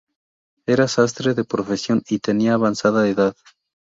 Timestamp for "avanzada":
2.55-3.07